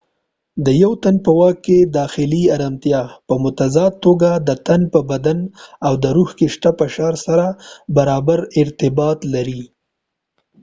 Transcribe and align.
د 0.65 0.67
یو 0.83 0.91
تن 1.03 1.15
په 1.25 1.31
واک 1.39 1.65
داخلي 1.99 2.43
ارامتیا 2.55 3.01
په 3.27 3.33
متضاد 3.43 3.93
توګه 4.05 4.29
د 4.47 4.49
تن 4.65 4.81
په 4.93 4.99
بدن 5.11 5.39
او 5.85 5.93
روح 6.15 6.29
کې 6.37 6.47
شته 6.55 6.69
فشار 6.79 7.13
سره 7.25 7.47
برابر 7.97 8.39
ارتباط 8.61 9.19
لري 9.33 9.63